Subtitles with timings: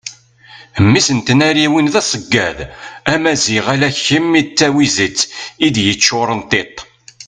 [0.83, 2.57] mmi-s n tnariwin d aseggad
[3.13, 5.19] amaziɣ ala kem a tawizet
[5.65, 6.75] i d-yeččuren tiṭ